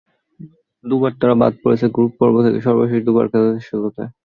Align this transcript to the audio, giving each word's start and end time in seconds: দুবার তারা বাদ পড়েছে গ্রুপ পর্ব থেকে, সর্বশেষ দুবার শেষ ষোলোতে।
দুবার 0.83 1.13
তারা 1.19 1.35
বাদ 1.41 1.53
পড়েছে 1.63 1.85
গ্রুপ 1.95 2.11
পর্ব 2.19 2.35
থেকে, 2.45 2.59
সর্বশেষ 2.67 2.99
দুবার 3.07 3.25
শেষ 3.33 3.65
ষোলোতে। 3.69 4.03